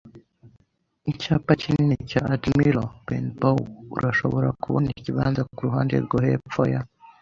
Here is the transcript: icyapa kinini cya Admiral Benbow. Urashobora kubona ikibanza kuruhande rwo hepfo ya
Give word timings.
icyapa 1.11 1.51
kinini 1.61 1.95
cya 2.09 2.21
Admiral 2.35 2.89
Benbow. 3.05 3.57
Urashobora 3.95 4.47
kubona 4.61 4.87
ikibanza 4.93 5.41
kuruhande 5.55 5.95
rwo 6.05 6.17
hepfo 6.25 6.61
ya 6.73 6.81